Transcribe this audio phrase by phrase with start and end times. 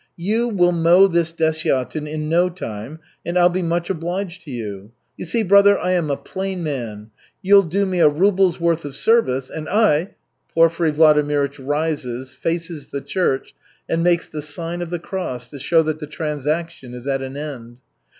[0.17, 4.93] You will mow this desyatin in no time, and I'll be much obliged to you.
[5.15, 7.11] You see, brother, I am a plain man.
[7.43, 10.15] You'll do me a ruble's worth of service, and I"
[10.55, 13.53] Porfiry Vladimirych rises, faces the church,
[13.87, 17.37] and makes the sign of the cross to show that the transaction is at an
[17.37, 17.77] end.